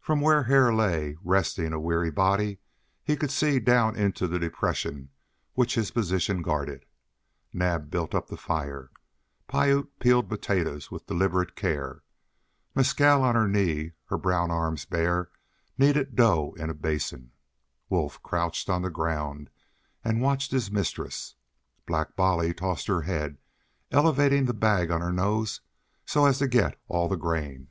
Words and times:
From 0.00 0.20
where 0.20 0.42
Hare 0.42 0.74
lay, 0.74 1.16
resting 1.22 1.72
a 1.72 1.78
weary 1.78 2.10
body, 2.10 2.58
he 3.04 3.14
could 3.14 3.30
see 3.30 3.60
down 3.60 3.94
into 3.94 4.26
the 4.26 4.40
depression 4.40 5.10
which 5.52 5.76
his 5.76 5.92
position 5.92 6.42
guarded. 6.42 6.84
Naab 7.52 7.88
built 7.88 8.16
up 8.16 8.26
the 8.26 8.36
fire; 8.36 8.90
Piute 9.48 9.96
peeled 10.00 10.28
potatoes 10.28 10.90
with 10.90 11.06
deliberate 11.06 11.54
care; 11.54 12.02
Mescal, 12.74 13.22
on 13.22 13.36
her 13.36 13.46
knees, 13.46 13.92
her 14.06 14.18
brown 14.18 14.50
arms 14.50 14.86
bare, 14.86 15.30
kneaded 15.78 16.16
dough 16.16 16.56
in 16.58 16.68
a 16.68 16.74
basin; 16.74 17.30
Wolf 17.88 18.20
crouched 18.24 18.68
on 18.68 18.82
the 18.82 18.90
ground, 18.90 19.50
and 20.02 20.20
watched 20.20 20.50
his 20.50 20.68
mistress; 20.72 21.36
Black 21.86 22.16
Bolly 22.16 22.52
tossed 22.54 22.88
her 22.88 23.02
head, 23.02 23.38
elevating 23.92 24.46
the 24.46 24.52
bag 24.52 24.90
on 24.90 25.00
her 25.00 25.12
nose 25.12 25.60
so 26.04 26.26
as 26.26 26.38
to 26.40 26.48
get 26.48 26.76
all 26.88 27.08
the 27.08 27.14
grain. 27.14 27.68